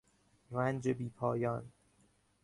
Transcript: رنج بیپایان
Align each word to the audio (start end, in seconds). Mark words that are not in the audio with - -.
رنج 0.51 0.89
بیپایان 0.89 1.71